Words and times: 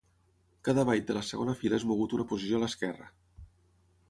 Cada 0.69 0.85
byte 0.91 1.05
de 1.11 1.17
la 1.19 1.23
segona 1.29 1.55
fila 1.61 1.79
és 1.83 1.87
mogut 1.93 2.17
una 2.19 2.27
posició 2.33 2.59
a 2.59 2.63
l'esquerra. 2.65 3.11